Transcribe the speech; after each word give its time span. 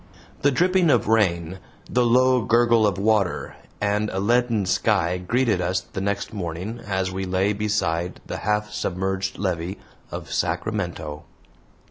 The 0.41 0.49
dripping 0.49 0.89
of 0.89 1.07
rain, 1.07 1.59
the 1.87 2.03
low 2.03 2.41
gurgle 2.43 2.87
of 2.87 2.97
water, 2.97 3.55
and 3.79 4.09
a 4.09 4.19
leaden 4.19 4.65
sky 4.65 5.19
greeted 5.19 5.61
us 5.61 5.81
the 5.81 6.01
next 6.01 6.33
morning 6.33 6.79
as 6.79 7.11
we 7.11 7.23
lay 7.25 7.53
beside 7.53 8.19
the 8.25 8.37
half 8.37 8.71
submerged 8.71 9.37
levee 9.37 9.77
of 10.09 10.33
Sacramento. 10.33 11.25